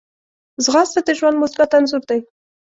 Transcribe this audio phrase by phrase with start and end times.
[0.63, 2.19] ځغاسته د ژوند مثبت انځور دی